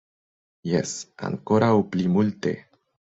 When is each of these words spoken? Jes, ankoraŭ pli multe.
Jes, 0.69 0.93
ankoraŭ 1.27 1.69
pli 1.91 2.07
multe. 2.15 2.55